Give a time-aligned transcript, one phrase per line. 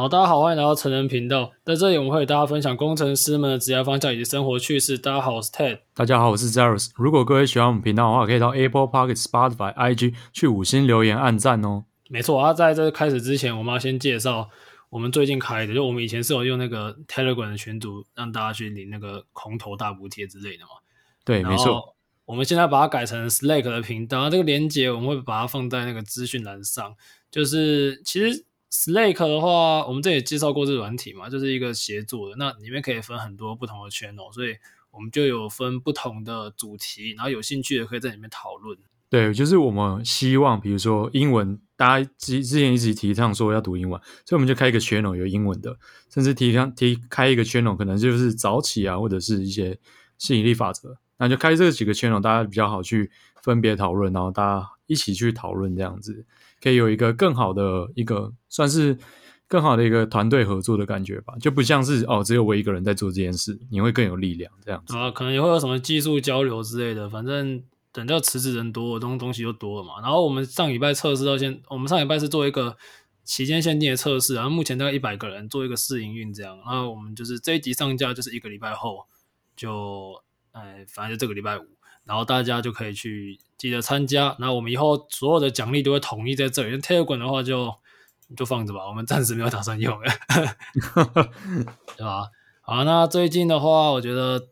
[0.00, 1.52] 好，大家好，欢迎来到成人频道。
[1.62, 4.96] 在这里，我们会与大家分享工程师们的职业方向以及生活趣事。
[4.96, 5.80] 大家好，我是 Ted。
[5.92, 6.88] 大家好，我是 Zeros。
[6.96, 11.84] 如果各位喜欢我们频道的话，可以到 Apple Podcast、Spotify、IG 去五星留言、按赞哦。
[12.08, 14.48] 没错，啊，在这开始之前，我们要先介绍
[14.88, 20.70] 我们最近开的，就我们以前是有用那个 Telegram 的群组，让大家去领那个空投大补贴之类的嘛。
[21.26, 21.94] 对，没错。
[22.24, 26.94] 我们现在把它改成 Slack 的频道，这个连接我们会把它放在那个资讯栏上。
[27.30, 28.46] 就是其实。
[28.72, 34.54] Slack 的话，我们这里介绍过这软体嘛，就是一个协作的，那里面可以分很多不同的 channel，所以
[34.92, 38.78] 我们就有分不同的主题，然后有兴趣的可以在里面讨论。
[39.08, 45.76] 对，就是我们希望，比如说英文，大家之之前一直提倡说要读英文，所以我们就开一个 channel 有英文的，
[46.08, 49.76] 甚至提倡提开一个 channel，可能就是早起啊，或者是一些
[50.16, 53.10] 吸引力法则，那就开这几个 channel，大家比较好去
[53.42, 56.24] 分别讨论，然后大家一起去讨论这样子。
[56.60, 58.96] 可以有一个更好的一个，算是
[59.48, 70.00] 更好的一个团队合作的感觉吧，就不像是哦，只有我一个人在做这件事，你会更有力量这样子啊，可能也会有什么技术交流之类的，反正等到辞职人多，东东西就多了嘛。
[70.00, 72.76] 然后我们上礼拜测试到现，我们上礼拜是做一个
[73.24, 79.06] 期间限定的测试，然后目前大概一百个人做一个试营运这样，然后我们就是这一集上架就是一个礼拜后，
[79.56, 81.62] 就哎，反正就这个礼拜五。
[82.10, 86.70] 然后大家就可以去记得参加，那我们以后所有的奖励都会统一在这里。
[86.70, 87.72] 那 Telegram 的话就
[88.36, 89.96] 就放着吧，我们暂时没有打算用，
[91.96, 92.28] 对吧？
[92.62, 94.48] 好，那最近的话，我觉得，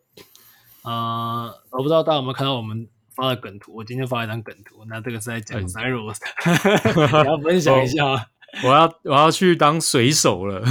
[0.84, 6.18] 呃，我不知道大家有没有看到我们发的梗图，我今天发了一张梗图，那这个是在讲 Zeros，
[7.24, 8.28] 你要分享一下。
[8.64, 10.62] 我要我要去当水手了，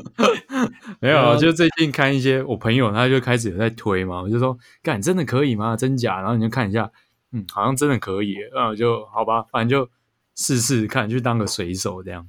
[1.00, 5.76] 没有，就最近看一些我朋友，他就开始有在推嘛，我就说，干真的可以吗？
[5.76, 6.18] 真假？
[6.20, 6.90] 然后你就看一下，
[7.32, 9.90] 嗯，好像真的可以，那我就好吧，反正就
[10.36, 12.28] 试试看，去当个水手这样。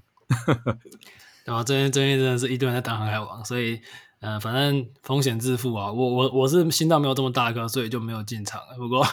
[1.45, 3.81] 然后最近最近真的是一堆人在打航海王，所以。
[4.23, 8.61] 嗯、呃，反正风险自负啊，我我我是心脏没有这么大颗，所以就没有进场。
[8.77, 9.03] 不过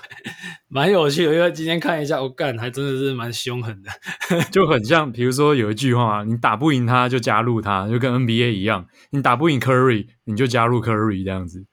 [0.68, 3.90] 蛮有趣的，因为今天看一下，我、哦、干还真的是蛮凶狠的，
[4.52, 11.64] 就很像，比如说有一句话，你打不赢他就加入他，就跟 NBA 一样，你打不赢 Curry 你就加入 Curry 这样子，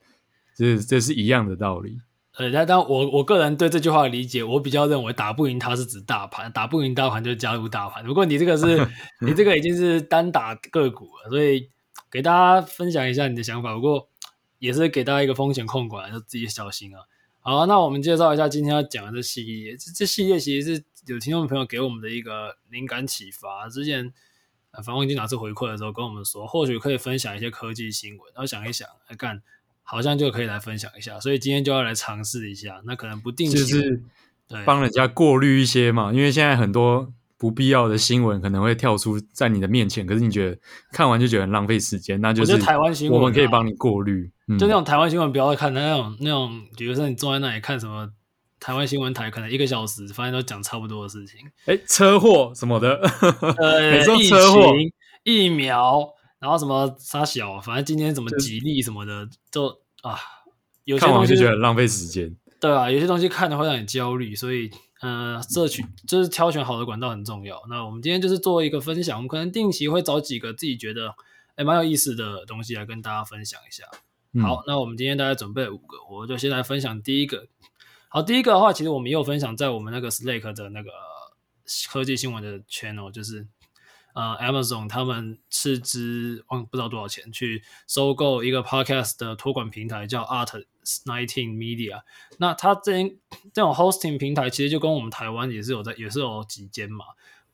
[0.57, 1.97] 这这是一样的道理。
[2.37, 8.05] 呃，但但我我个人对这句话的理解，我比较认为打不赢他是指大盘，打不赢大盘就加入大盘。
[8.05, 8.87] 不过你这个是，
[9.19, 11.69] 你这个已经是单打个股了，所以。
[12.15, 14.07] 给大家分享一下你的想法，不过
[14.57, 17.01] 也是给大家一个风险控管，就自己小心啊。
[17.41, 19.75] 好，那我们介绍一下今天要讲的这系列。
[19.75, 23.67] 这这系列其实是有听众朋友给我们的一个灵感启发。
[23.67, 24.13] 之前
[24.71, 28.31] 反正忘记哪次回馈的时候跟我们说，或许可以分享一些科技新闻。
[28.33, 29.41] 然后想一想，来干
[29.83, 32.81] 好像就可以来分享一下，所以今天就要来尝试一下。
[32.85, 34.01] 那可能不定期就是
[34.63, 37.11] 帮人家过滤一些嘛，因为现在很多。
[37.37, 40.57] 不必要的新闻可能会跳出在你的面前，可是你觉得
[40.91, 44.31] 看完就觉得很浪费时间，那就是台湾新闻，我们可以帮你过滤。
[44.59, 48.09] 就那种台湾新闻不要看，那种那种，比如说你坐在那里看什么
[48.59, 51.39] 台湾新闻台，可能一个小时，发现都讲差不多的事情。
[51.65, 52.95] 哎，车祸什么的，
[53.57, 54.91] 呃， 疫情、
[55.23, 56.07] 疫苗，
[56.39, 59.67] 然后什么杀小，反正今天什么吉利什么的，就
[60.03, 60.15] 啊，
[60.83, 62.35] 有些看完就觉得很浪费时间。
[62.67, 64.71] 对啊，有些东西看的会让你焦虑，所以。
[65.01, 67.61] 呃，摄取就是挑选好的管道很重要。
[67.69, 71.13] 那我们今天就是做一个分享，我们可能定期会找几个自己觉得
[71.55, 73.83] 哎蛮有意思的东西来跟大家分享一下。
[74.33, 77.45] 嗯、好，那我们今天大概准备了五个，我就先来分享第一个。
[78.07, 80.89] 好，第一个的话，其实我们也有分享在我们那个 Slack 的那个
[81.91, 83.45] 科技新闻的 channel，就是。
[84.15, 90.63] 呃，Amazon 他们斥资忘不知道多少钱去收购一个 Podcast 的托管平台，叫 Art
[91.05, 92.01] Nineteen Media。
[92.37, 92.93] 那它这
[93.53, 97.03] 这种 hosting 平台其实就跟我们台湾也是有在，也是有几间嘛。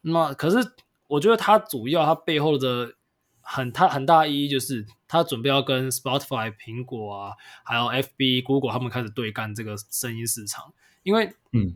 [0.01, 0.71] 那可是
[1.07, 2.93] 我觉得它主要它背后的
[3.41, 7.33] 很它很大意义就是它准备要跟 Spotify、苹果啊，
[7.65, 10.71] 还有 FB、Google 他们开始对干这个声音市场，
[11.01, 11.75] 因为嗯，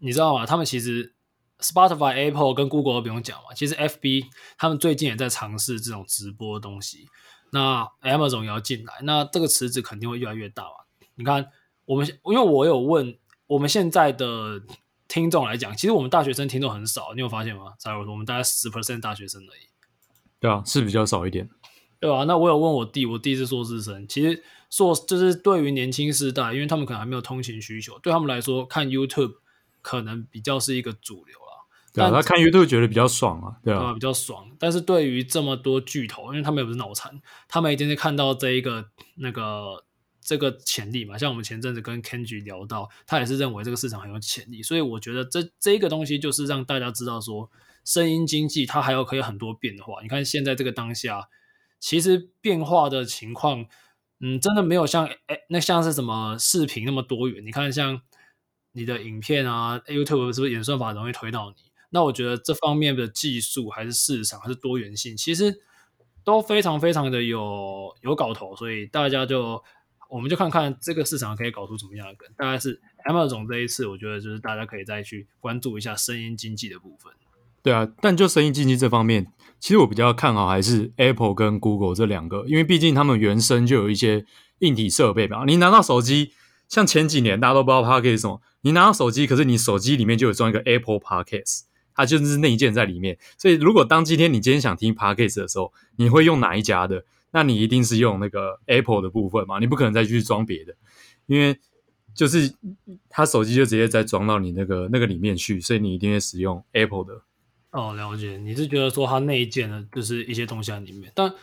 [0.00, 0.44] 你知道吗？
[0.44, 1.14] 他们其实。
[1.60, 4.26] Spotify、Apple 跟 Google 都不用讲嘛，其实 FB
[4.56, 7.08] 他们最近也在尝试这种直播的东西。
[7.50, 10.70] 那 Amazon 也要进来，那这个池子肯定会越来越大嘛。
[11.14, 11.50] 你看，
[11.86, 14.62] 我们因为我有问我们现在的
[15.08, 17.72] 听众来讲，其实我们大学生听众很少，你有发现吗？
[17.78, 19.68] 假如说我们大概十 percent 大学生而已。
[20.38, 21.48] 对啊，是比较少一点，
[21.98, 22.22] 对、啊？
[22.24, 29.36] 那我有问我弟，我弟是硕士生，其实硕就是对于年轻世代，因为他们可能还没有通勤需求，对他们来说看 YouTube
[29.82, 31.36] 可能比较是一个主流。
[31.98, 34.50] 对啊，他看 YouTube 觉得比较爽啊，对啊，对啊，比较爽。
[34.58, 39.84] 但是对于这么多巨头，因为他们也不是脑残，他们一定是看到这一个那个
[40.20, 41.18] 这个潜力嘛。
[41.18, 44.62] 像我们前阵子跟 Kenji 聊到，他也是认为这个市场很有潜力。
[44.62, 47.50] 所以我觉得这这一个东西就是让大家知道说，
[47.84, 50.02] 声音经济它还有可以很多变化。
[50.02, 51.28] 你看现在这个当下，
[51.80, 53.66] 其实变化的情况，
[54.20, 57.44] 嗯，真的没有像哎那像是什么视频那么多元。
[57.44, 58.02] 你看像
[58.72, 61.67] 你的影片啊，YouTube 是不是演算法容易推到你？
[61.90, 65.60] 那我觉得这方面的技术还是市场还是多元性，其实
[66.24, 68.54] 都非常非常的有有搞头。
[68.56, 69.62] 所以大家就。
[70.10, 77.12] 我们就看看这个市场可以搞出什么样的梗，大概是 Amazon 这一次，我觉得就是大家可以再去关注一下声音经济的部分。
[77.62, 79.30] 对啊，但就声音经济这方面，
[79.60, 84.24] 其实我比较看好还是 Apple 跟 Google 这两个，因为毕竟他们原生就有一些
[84.60, 85.44] 硬体设备嘛。
[85.46, 86.32] 你拿到手机，
[86.70, 91.64] 像前几年大家都不知道 Podcast 什么，你拿到手机，可是你手机里面就有装一个 Apple Podcast，
[91.98, 93.18] 它就是内建在里面。
[93.36, 97.04] 所以如果当今天你今天想听 Podcast 的时候，你会用哪一家的？
[97.32, 99.58] 那你一定是用那个 Apple 的部分嘛？
[99.58, 100.74] 你不可能再去装别的，
[101.26, 101.58] 因为
[102.14, 102.54] 就是
[103.10, 107.22] 他手机就直接再装到你那个那个里面去，所以你一定会使用 Apple 的。
[107.72, 108.38] 哦，了解。
[108.38, 111.12] 你是觉得说它内建的就是一些东西在里面？
[111.14, 111.34] 但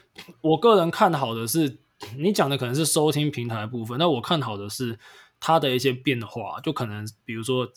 [0.42, 1.78] 我个人看好的是，
[2.18, 4.98] 你讲的可能是收听平台部分，那我看好的是
[5.40, 7.72] 它的一些变化，就可能比如说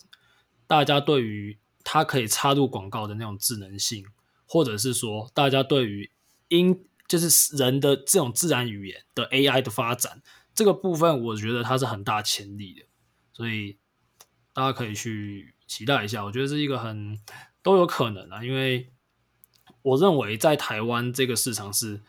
[0.65, 1.59] 大家对于
[1.91, 4.05] 它可以插入广告的那种智能性，
[4.45, 6.11] 或者是说大家对于
[6.49, 6.85] 音。
[7.07, 10.21] 就是人的这种自然语言的 AI 的发展，
[10.53, 12.85] 这个部分我觉得它是很大潜力的，
[13.33, 13.79] 所以
[14.53, 16.23] 大家可以去期待一下。
[16.23, 17.19] 我觉得是一个很
[17.63, 18.91] 都有可能啊，因为
[19.81, 22.03] 我认为在台湾这个市场是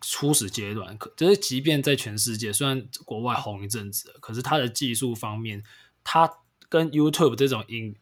[0.00, 5.64] 初始阶段，可就是即便在全世界，虽然国外红一阵子，可是它的技术方面，
[6.04, 6.32] 它
[6.68, 7.96] 跟 YouTube 这种音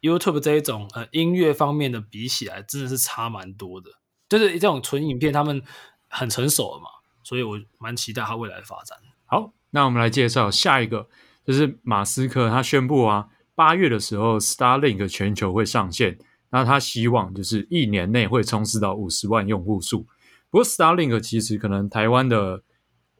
[0.00, 3.90] YouTube 这一种呃音乐方面的比起来，真的是差蛮多的。
[4.28, 5.62] 就是这种纯影片，他们
[6.08, 6.86] 很成熟了嘛，
[7.22, 8.98] 所以我蛮期待它未来的发展。
[9.24, 11.08] 好，那我们来介绍下一个，
[11.44, 16.18] 就是马斯克他宣布啊，八月的时候，Starlink 全球会上线，
[16.50, 20.06] 那他希望就是一年内会冲刺到五十万用户数。
[20.50, 22.62] 不过 Starlink 其实可能台湾的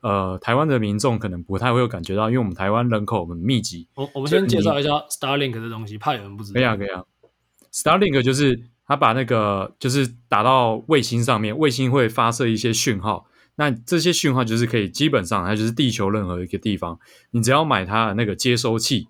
[0.00, 3.88] 呃台湾的民众可能不太会有感觉到，因为我们台湾人口很密集。
[3.94, 6.54] 我我们先介绍一下 Starlink 的东西，怕有人不知道。
[6.54, 7.04] 可以啊，可以啊。
[7.72, 8.68] Starlink 就是。
[8.88, 13.26] 他把那个就是打到卫星上面，卫星会发射一些讯号，
[13.56, 16.96] 那这些讯号就是可以基本上它就是地球任何一个地方，
[17.32, 19.08] 你只要买它的那个接收器，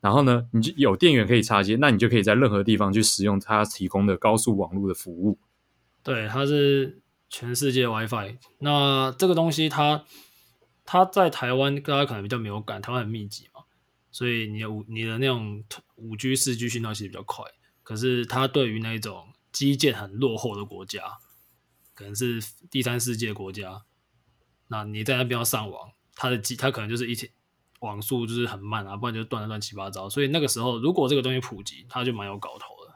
[0.00, 5.38] 然后呢，你就有电源可以插接，那你就可以在任何地方去使用它提供的高速网络的服务。
[6.02, 8.38] 对，它是全世界 WiFi。
[8.60, 10.04] 那这个东西它
[10.90, 13.60] 它在台湾大家可能比较没有感，台湾很密集嘛，
[14.10, 15.62] 所以你的五你的那种
[15.96, 17.44] 五 G 四 G 讯号其实比较快。
[17.82, 21.02] 可是它对于那种基建很落后的国家，
[21.92, 22.40] 可能是
[22.70, 23.82] 第三世界国家，
[24.68, 27.30] 那你在那边要上网，它的基它可能就是一天
[27.80, 30.08] 网速就是很慢啊，不然就断的乱七八糟。
[30.08, 32.94] 所以那个时候，如果这个东西普及，它就蛮有搞头的。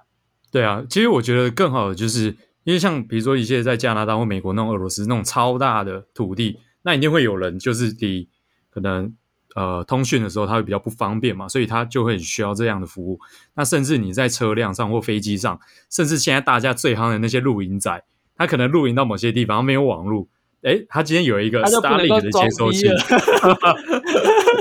[0.51, 2.29] 对啊，其实我觉得更好的就是，
[2.65, 8.29] 因为像比如说一些在加拿大或美国那种俄罗斯那种超大的土地，那一定会有人就是你
[8.71, 9.15] 可能。
[9.55, 13.21] 呃，通讯的时候他会比较不方便嘛，所以他就会需要这样的服务。
[13.55, 18.03] 那甚至你在车辆上或飞机上，甚至现在大家最夯的那些露营仔，
[18.35, 20.27] 他可能露营到某些地方没有网络，
[20.63, 22.89] 诶，他今天有一个 Starlink 的接收器，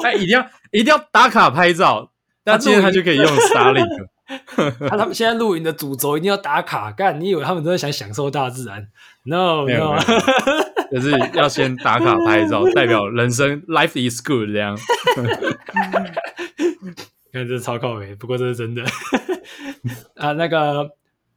[0.04, 2.12] 他 一定要一定要打卡拍照，
[2.44, 4.08] 那今天他就可以用 Starlink。
[4.90, 8.90] 他他们现在露营的主轴一定要打卡，干，你以为他们真的想享受大自然
[9.24, 9.96] ？No No。
[10.92, 14.78] 就是要先打卡拍照， 代表人生 life is good 这样。
[17.32, 18.84] 看这是超靠北，不过这是真的。
[20.16, 20.84] 啊，那个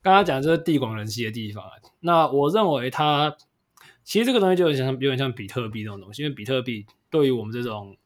[0.02, 1.62] 刚刚讲的就是地广人稀的地方。
[2.00, 3.36] 那我认为它
[4.02, 7.96] 其实这个东西就有点像，有点像比特币这种东西，因为比特币对于我们这种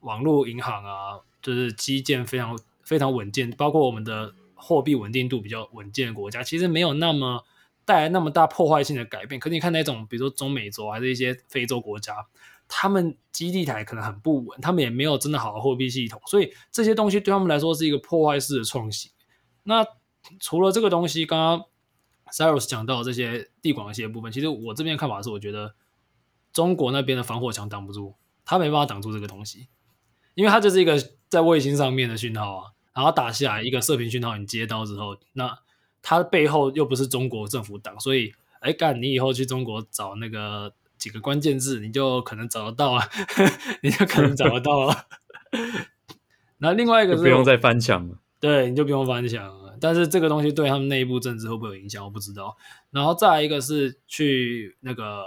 [0.00, 7.44] 网络银行啊，就是基建非常非常稳健，包括我们的货币稳定度比较稳健的国家，其实没有那么。
[7.84, 12.26] 带来那么大破坏性的改变，可是你看那种，比如说中美洲还是一些非洲国家，
[12.66, 19.10] 他们基地台可能很不稳，他们也没有真的好的货币系统，所以这些东西对他们来说是一个破坏式的创新。
[19.64, 19.86] 那
[20.40, 21.66] 除了这个东西，刚刚
[22.32, 25.74] Cyrus 讲到这些地广一些部分，其实我这边看法是，我觉得
[26.52, 28.14] 中国那边的防火墙挡不住，
[28.46, 29.68] 他没办法挡住这个东西，
[30.34, 30.96] 因为它就是一个
[31.28, 35.58] 在卫星上面的讯号啊，然后打下来一个射频讯号，你接到之后，那。
[36.06, 38.30] 它背后又不是中国政府党，所以，
[38.60, 43.08] 哎干，你以后去中国找那个几个关键字，你就可能找得到啊，
[43.80, 45.06] 你就可能找得到啊。
[46.60, 49.78] 那另外一个是不用再翻墙了，对，你就不用翻墙了。
[49.80, 52.54] 但是这个东西对他们内部政治会不会有影响，我不知道。
[52.90, 55.24] 然后再来一个是去那个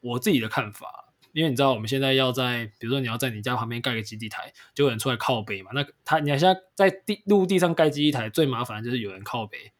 [0.00, 5.70] 我自己的看法，因为你知道我们现在要在，比如说你要在你家旁边盖个基地台，就有人出来靠北嘛。
[5.72, 9.72] 那他你现在在地陆地上盖基地台，最麻烦的就是有人靠北。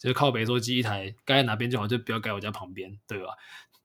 [0.00, 3.26] 就是靠北说机一台，该在哪边就好，就不要改我家旁边，对吧？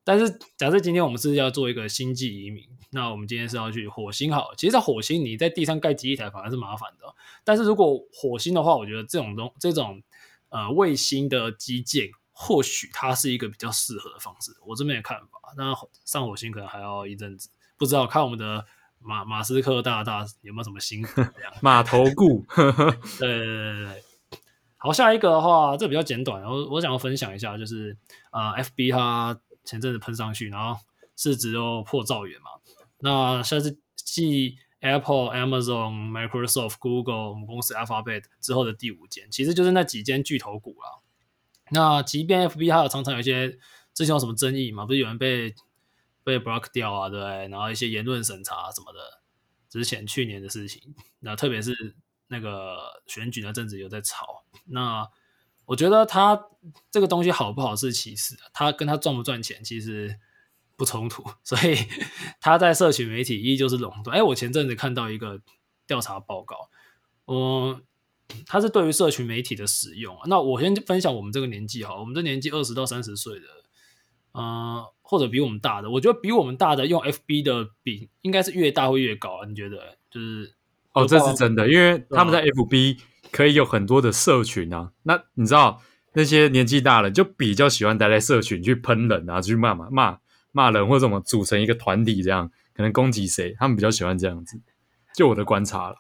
[0.06, 7.14] 但是假设今天我们是要做一个星际移民，那我们今天是要去火星好，其实，在火星你在地上盖机一台反而是麻烦的。
[7.44, 10.02] 但是如果火星的话，我觉得这种东这种
[10.50, 14.52] 呃卫星的基建，或许它是一个比较适合的方式。
[14.66, 15.74] 我这边的看法，那
[16.06, 18.64] 上火星可能还要一阵子，不知道看我们的
[19.00, 24.04] 马马斯克大大有没有什么新这样 马头顾，对对对对对。
[24.86, 27.98] 好，下一个的话，这比较简短，我我想要分享一下，就是
[28.32, 29.40] 呃，FB 它。
[29.68, 30.80] 前阵子喷上去，然后
[31.16, 32.52] 市值又破兆元嘛。
[33.00, 41.02] 那现在是继 Apple、Amazon、Microsoft、Google 我们公司 Alphabet 之后的第五间，其实就是那几间巨头股了。
[41.72, 43.58] 那即便 FB 它有常常有一些
[43.96, 45.56] 之前有什么争议嘛，不是有人被
[46.24, 49.00] 被 block 掉啊，对，然后一些言论审查什么的，
[49.68, 50.94] 之前去年的事情。
[51.22, 51.96] 那特别是
[52.28, 52.78] 那个
[53.08, 54.35] 选举那阵子有在吵，
[54.66, 55.10] 那。
[55.68, 56.40] 我觉得他
[56.92, 60.20] 这个东西好不好是其次，他跟他赚不赚钱其实
[60.76, 61.76] 不冲突， 所以
[62.40, 64.16] 他在社群媒体依旧是垄断。
[64.16, 65.42] 哎，我前阵子看到一个
[65.88, 66.70] 调查报告，
[67.26, 67.82] 嗯，
[68.46, 70.16] 他是对于社群媒体的使用。
[70.28, 73.48] 那我先分享我们这个年纪哈，我们这年纪二十到三十岁的，
[74.34, 79.98] 嗯，或者比我们大的，我觉得比我们大的用 FB 的比应该是越大会越高，你觉得？
[80.12, 80.55] 就是
[80.96, 82.98] 哦，这是真的，因为他们在 FB。
[83.32, 85.82] 可以有很多的社群啊，那你知道
[86.14, 90.20] 那些年纪大了就比较喜欢待在社群去喷人啊，去骂骂骂
[90.54, 94.62] 骂人或者怎么组成一个团体这样，可能攻击谁，他们比较喜欢这样子。
[95.14, 95.98] 就我的观察了，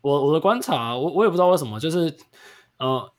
[0.00, 2.12] 我我的观察，我我也不知道为什么，就是
[2.78, 3.12] 呃，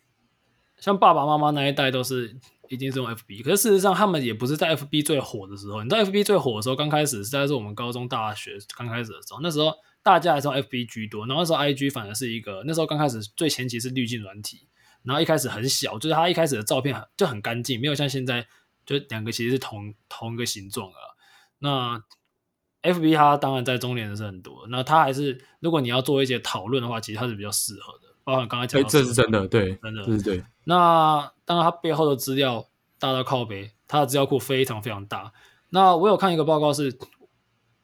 [0.78, 2.36] 像爸爸妈妈那一代都是
[2.68, 5.82] 一定是用 FB，可是事实上他们也不是在 FB 最火的时候。
[5.82, 9.72] 你知道 FB 最火的时候，刚开始是在是我们高中大学刚开始的时候，那时候。
[10.10, 14.68] 大家还是用 FB 居多，然后那时候 IG 反而是一个那时候刚开始最前期是滤镜软体，
[15.04, 18.48] 然后一开始很小，就是它一开始的照片很就很干净，没有像现在
[18.86, 21.00] 就两个其实是同同一个形状啊。
[21.60, 22.04] 那
[22.82, 28.08] FB 它当然在中年的是很多，那它还是如果你要做一些讨论的话，其实它是比较适合的。
[28.24, 30.44] 包括刚才讲的，这是真的，对，真的，这是对。
[30.64, 35.32] 那当然它背后的资料大到靠背，它的资料库非常非常大。
[35.70, 36.98] 那我有看一个报告是。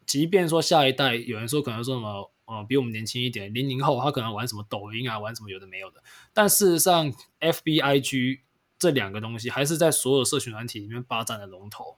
[0.05, 8.41] 即便说下一代有人说可能说什么，呃，比我们年轻一点，零零后他可能玩什么抖音啊，玩什么有的没有的，但事实上，FB、IG
[8.77, 11.97] 这两个东西还是在所有社群软体里面霸占的龙头，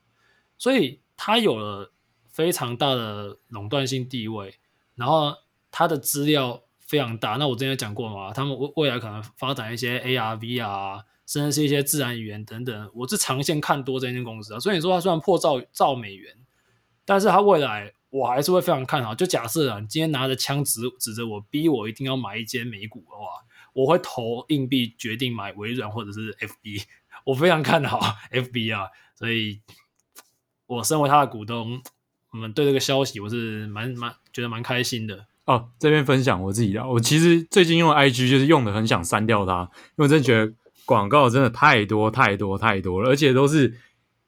[0.57, 1.91] 所以它有了
[2.29, 4.55] 非常大的垄断性地位，
[4.95, 5.35] 然后
[5.69, 7.31] 它的资料非常大。
[7.31, 14.59] 那我之前讲过嘛，他们未未来可能发展一些 A R V 啊甚至是一些自然语言等等，我是长线看多这间公司啊。
[14.61, 16.37] 所以你说它虽然破兆兆美元，
[17.03, 17.93] 但是它未来。
[18.09, 19.13] 我还是会非常看好。
[19.13, 23.25] 就假设啊，你今天拿着枪指指着我，逼我一定要买一间美股的话，
[23.73, 26.83] 我会投硬币决定买微软或者是 FB。
[27.25, 27.99] 我非常看好
[28.31, 29.59] FB 啊，所以
[30.65, 31.81] 我身为他的股东，
[32.31, 35.25] 我们对这个消息我是蛮蛮觉得蛮开心的。
[35.45, 40.53] 哦，这边分享我自己的，我其实最近用 IG 就是用的很想删掉它，因为我真的觉得
[40.85, 43.77] 广告真的太多太多太多了，而且都是。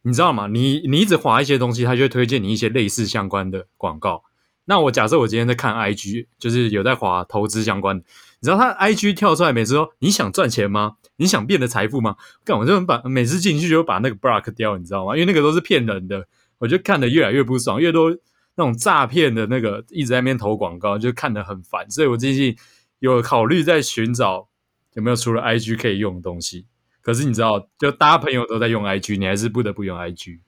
[0.09, 0.47] 你知道吗？
[0.47, 4.23] 你你一直滑一些东西，它就会推荐你一些类似相关的广告。
[4.65, 8.03] 那我假设我今天在看 IG，就是有在滑投资相关的。
[8.41, 10.95] 你知道他 IG 跳出来，每次说你想赚钱吗？
[11.17, 12.15] 你想变得财富吗？
[12.45, 15.15] 干，我就把每次进去就把那个 block 掉，你知道吗？
[15.15, 18.11] 因为那个都是骗人的，我就看得越来越不爽，越多
[18.55, 21.89] 那种诈骗的那个一直在那边投广告，就看得很烦。
[21.89, 22.55] 所以我最近
[22.99, 24.47] 有考虑在寻找
[24.93, 26.65] 有没有除了 IG 可以用的东西。
[27.09, 30.41] 可是你知道，就大家朋友都在用 IG，你还是不得不用 IG。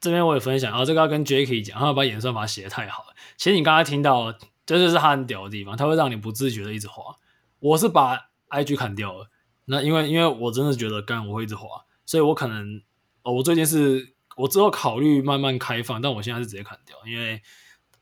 [0.00, 3.14] 这边我也分享啊，这个要跟 Jacky 讲，他把演算法写的太好了。
[3.38, 4.30] 其实你刚才听到，
[4.66, 7.16] 这就是他很屌的地方，他会让你不自觉的一直滑。
[7.58, 9.30] 我是把 IG 砍掉了，
[9.64, 12.82] 那因为因为我真的觉得干我会一直滑，所以我可能
[13.22, 17.40] 哦，我最近是我之后考虑慢慢开放，但我现在是直接砍掉，因为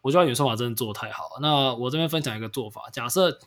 [0.00, 1.38] 我觉得演算法真的做的太好了。
[1.40, 3.38] 那我这边分享一个做法，假设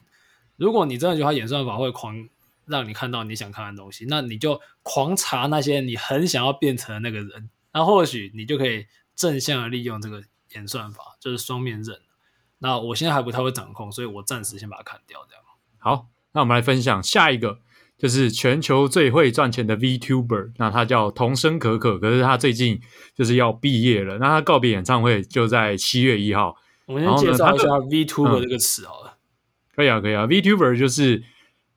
[0.56, 2.30] 如果你真的觉得他演算法会狂。
[2.68, 12.00] 让你看到你想看的东西，那你就狂查那些你很想要变成的那个人，那或许你就可以正向的利用这个演算法，就是双面刃。
[12.60, 15.20] 那我现在还不太会掌控，所以我暂时先把它砍掉。
[15.30, 15.44] 这样。
[15.78, 17.60] 好，那我们来分享下一个，
[17.98, 22.82] 就是全球最会赚钱的 VTuber，那他叫童声可可，可是他最近
[23.14, 26.56] 就是要毕业了，那他告别演唱会就在七月一号。
[26.88, 29.12] 我们先介绍一下 VTuber 这个词好了。
[29.12, 29.20] 嗯，
[29.76, 31.24] 可以啊，可以啊，VTuber 就是。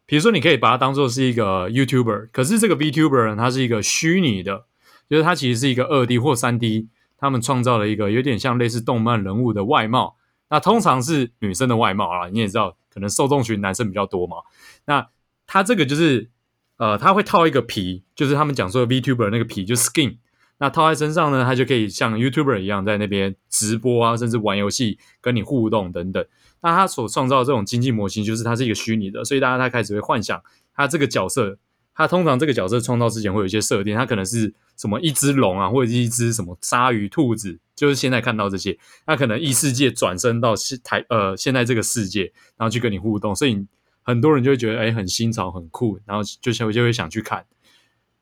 [0.09, 4.65] 比如说，你可以把它当做是一个 YouTuber，可是这个 VTuber 呢，它是一个虚拟的，
[5.07, 6.89] 就是它其实是一个二 D 或三 D，
[7.19, 10.17] 他们创造了一个有点像类似动漫人物的外貌。
[10.49, 14.39] 那通常是女生的外貌啊，你也知道，可能受众群男生比较多嘛。
[14.87, 15.07] 那
[15.47, 16.31] 它这个就是
[16.79, 20.17] 呃，它会套一个皮，就是他们讲说 VTuber 那个皮，就 skin。
[20.61, 26.25] 那套在身上呢，它就可以像 YouTuber 一样在那边直播啊，甚至玩游戏、跟你互动等等。
[26.63, 30.43] 那他所创造的这种经济模型，就是它是一个虚拟的，所以大家他开始会幻想
[30.75, 31.59] 他这个角色。
[31.95, 38.79] 他通常这个角色创造之前会有一些设定，他可能是什么一只龙啊，或者是一只什么鲨鱼、兔子，就是现在看到这些。
[39.05, 43.67] 他可能异世界转生到现台呃现在这个世界，然后去跟你互动，所以
[44.03, 47.45] 很多人就会觉得哎很新潮很酷，然后就就就会想去看。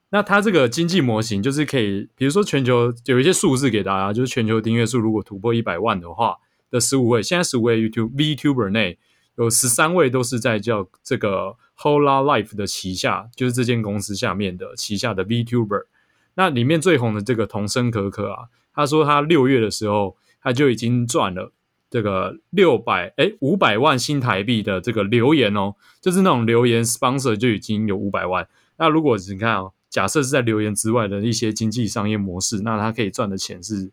[0.08, 6.36] 那他这个经济模型就是可以，比如说全球有一些数字给大家，就是全球订阅数如果突破一百万的话
[6.70, 8.98] 的十五位，现在十五位 YouTube VTuber 内
[9.36, 11.56] 有十三位都是在叫这个。
[11.78, 15.84] Hola Life 的旗下就是这间公司下面的旗下的 VTuber，
[16.36, 21.52] 那里面最红的这个童声可可啊，他说他六月的时候他就已经赚了
[21.90, 28.48] 这个六百哎五百万新台币的这个留言哦，就是那种留言 sponsor 就已经有五百万。
[28.78, 33.90] 那如果你看哦，假设是在留言之外的一些经济商业模式，那他可以赚的钱是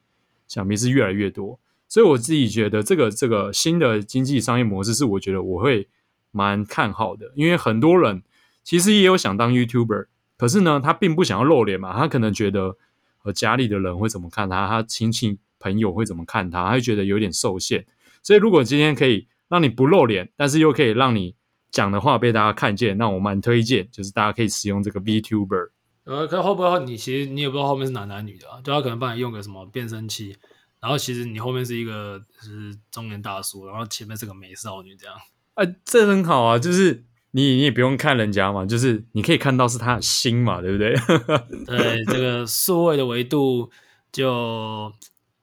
[0.48, 1.60] 想必是越来越多。
[1.94, 5.88] 所以我自己觉得这个这个新的经济商业模式是我觉得我会。
[6.36, 8.24] 蛮看好的，因为很多人
[8.64, 12.76] 其实也有想当 YouTuber，可是呢，他并不想要露脸嘛，他可能觉得
[13.24, 17.86] 呃家里的人会怎么看他，他亲戚朋友会怎么看他，他会觉得有点受限。
[18.24, 21.36] 所以如果今天可以让你不露脸，但是又可以让你
[21.70, 25.70] 讲的话被大家看见，那我蛮推荐，就是大家可以使用这个 VTuber。
[26.06, 30.36] 呃，可会不会你其实你也不知道后面是男男女的啊，就他可能帮你用个什么变声器，
[30.84, 35.16] 然后其实你后面是一个就是中年大叔，然后前面是个美少女这样。
[35.54, 40.94] 啊，这很好啊，就是你你也不用看人家嘛，就是你可以看到是他的心嘛，对不对？
[41.66, 43.72] 对，这个数位的维度，
[44.12, 44.92] 就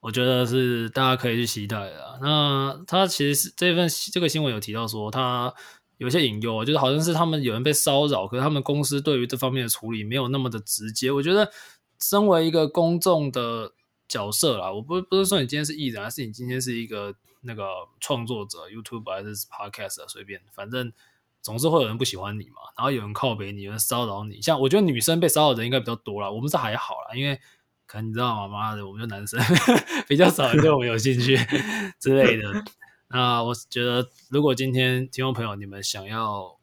[0.00, 2.18] 我觉得是大家可以去期待的。
[2.20, 5.50] 那他其实是这份这个新闻有提到说，他
[5.97, 11.10] 有些隐忧，就是好像是他们有人被骚扰，可是他们公司对于这方面的处理没有那么的直接。
[11.10, 11.50] 我觉得，
[11.99, 13.73] 身为一个公众的
[14.10, 17.14] 角色啦，我不不是说你今天是艺人，而是你今天是一个。
[17.42, 17.64] 那个
[18.00, 20.92] 创作者，YouTube 还是 Podcast 啊，随便，反正
[21.40, 24.42] 总是会有人不喜欢你嘛，然后有人靠北你，有人骚扰你。
[24.42, 27.40] 像我觉得女生被骚扰的人应该比较多啦，我们是还好啦，因为
[27.86, 28.46] 可能你知道吗？
[28.46, 29.40] 妈的，我们就男生
[30.06, 31.34] 比较少人对我们有兴趣
[31.99, 32.62] 之类的。
[33.08, 36.58] 那我觉得，如果今天听众朋友你们想要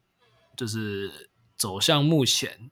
[0.56, 2.70] 就是走向目前，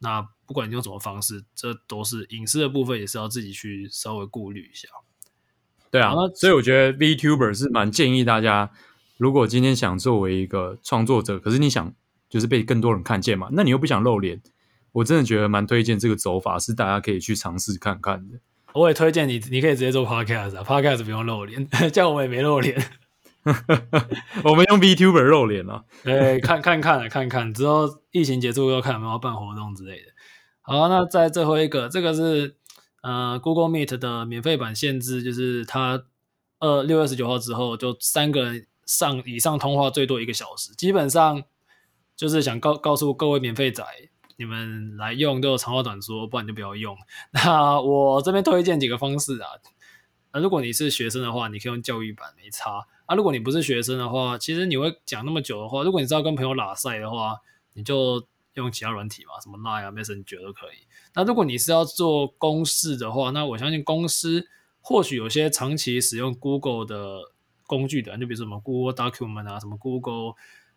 [0.00, 4.88] 那不管你用什么方式，这都是隐私的部分，也是要自己去稍微顾虑一下。
[5.90, 8.70] 对啊，所以我觉得 VTuber 是蛮建议大家，
[9.16, 11.94] 如果今天想作为一个创作者，可是你想
[12.28, 14.40] 就是被更多人看见嘛，那你又不想露脸，
[14.92, 18.38] 我真的觉得蛮推荐这个走法，是大家可以去尝试看看的。
[18.72, 22.80] 我也推荐你，你可以直接做 Podcast 啊，Podcast 不用露脸， 叫我也没露脸，
[24.44, 25.84] 我们用 VTuber 露脸哦。
[26.04, 30.12] 哎，看看看看看，之后疫情结束又看有没有办活动之类的。
[30.62, 32.56] 好，那再最后一个，这个是。
[33.02, 36.02] 呃，Google Meet 的免费版限制就是它，
[36.58, 41.42] 呃，六月十九号之后就三个人上以上通话最多一个小时，基本上
[42.14, 43.82] 就是想告告诉各位免费仔，
[44.36, 46.94] 你们来用都有长话短说，不然就不要用。
[47.32, 49.48] 那我这边推荐几个方式啊，
[50.34, 53.16] 那如果你是学生的话，你可以用教育版没差啊。
[53.16, 57.38] 如果你不是学生的话，其实你会讲那么久的话，如果你知道跟朋友拉赛的话，
[57.74, 58.26] 你就。
[58.54, 60.84] 用其他软体嘛，什么 Line 啊、Messenger 都可以。
[61.14, 64.48] 那如果你是要做公事的话，那我相信公司
[64.80, 67.30] 或许有些长期使用 Google 的
[67.68, 70.34] 工具的，就比如什么 Google Document 啊，什么 Google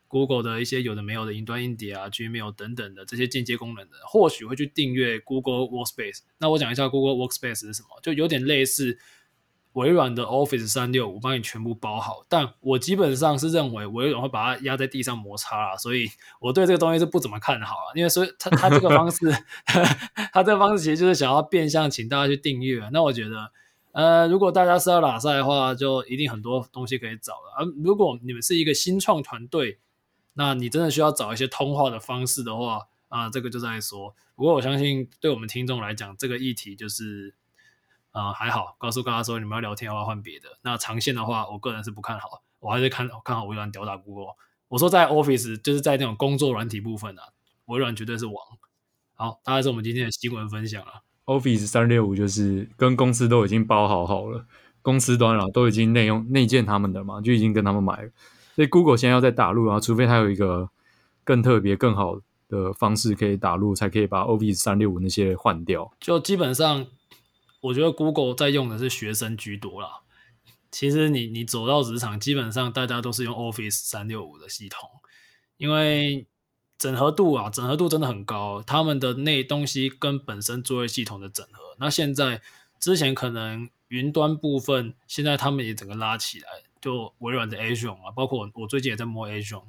[0.08, 6.20] Google 的一些有的没有的云端硬碟啊、Gmail 等等的这些间接功能的，或许会去订阅 Google Workspace。
[6.38, 9.00] 那我讲一下 Google Workspace 是什么，就有点类似。
[9.74, 16.08] 微软的 Office 三六五帮你全部包好，但我基本上是认为微软会把它压在地上摩擦啦，所以
[16.40, 17.90] 我对这个东西是不怎么看好啊。
[17.96, 19.26] 因为所以他他这个方式，
[20.32, 22.88] 他这个方式其实就是想要变相请大家去订阅。
[22.92, 23.52] 那我觉得，
[23.94, 27.56] 呃，如果大家是要拉赛的话，就一定很多东西可以找了。
[27.58, 29.80] 而如果你们是一个新创团队，
[30.36, 34.14] 那你真的需要找一些通话的方式的话，啊，这个就在说。
[34.36, 37.34] 不过我相信，对我们听众来讲，这个议题就是。
[38.14, 40.48] 啊、呃，还好，告诉大家说你们要聊天的话换别的。
[40.62, 44.36] 那长线的话，我个人是不看好，我还是看看好微软吊打 Google。
[44.68, 47.24] 我说在 Office 就是在那种工作软体部分啊，
[47.66, 48.36] 微软绝对是王。
[49.16, 51.02] 好，大概是我们今天的新闻分享了。
[51.26, 54.46] Office 三六五就是跟公司都已经包好好了，
[54.84, 58.10] 公司端了都已经内用内建他们的嘛，就已经跟他们买了。
[58.56, 60.70] 所以 Google 现在要在打入啊，除非它有一个
[61.24, 65.92] 更特别、更好的方式可以打入，才可以把 Office 三六五那些换掉。
[66.00, 66.86] 就基本上。
[67.64, 70.02] 我觉得 Google 在用的是学生居多啦。
[70.70, 74.90] 其实你你走到职场，基本上大家都是用 Office 三六五的系统，
[75.56, 76.28] 因为
[76.78, 81.76] 整合度啊，整合度真的很高，他们的那东西跟本身作业系统的整合。
[81.80, 82.42] 那现在
[82.80, 86.48] 之前可能云端部分，现在他们也整个拉起来，
[86.82, 89.64] 就微软的 Azure 啊，包括我最近也在摸 Azure，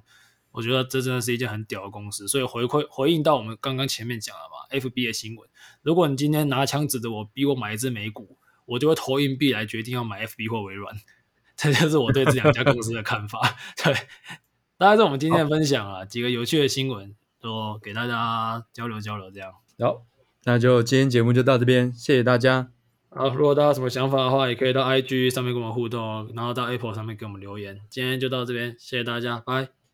[0.55, 2.27] 我觉得这真的是一件很屌的公司。
[2.27, 5.47] 所以回馈回应到我们刚刚前面讲了嘛，FB 的新闻，
[5.83, 10.97] 如果你今天拿枪指着我，逼我买一只美股，我就会投硬币来决定要买 FB 或微软。
[11.55, 13.41] 这就是我对这两家公司的看法。
[13.85, 13.95] 对。
[14.77, 19.53] 大概是我们今天的分享啊，几个有趣的新闻都给大家交流交流，这样。
[19.79, 20.03] 好，
[20.45, 22.71] 那就今天节目就到这边，谢谢大家。
[23.09, 27.81] 好，如果大家有什么想法的话，也可以到 IG 上面跟我们互动，然后到 Apple 上面给我们留言。
[27.89, 29.75] 今天就到这边，谢谢大家，拜。